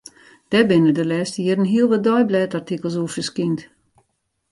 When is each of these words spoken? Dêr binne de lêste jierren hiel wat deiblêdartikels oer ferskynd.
Dêr 0.49 0.65
binne 0.69 0.93
de 0.97 1.03
lêste 1.09 1.37
jierren 1.43 1.69
hiel 1.71 1.87
wat 1.89 2.03
deiblêdartikels 2.07 2.97
oer 3.01 3.11
ferskynd. 3.13 3.59